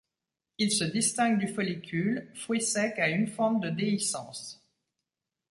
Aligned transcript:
Il 0.57 0.71
se 0.71 0.83
distingue 0.83 1.37
du 1.37 1.47
follicule, 1.47 2.31
fruit 2.33 2.59
sec 2.63 2.97
à 2.97 3.07
une 3.07 3.27
fente 3.27 3.61
de 3.61 3.69
déhiscence. 3.69 4.65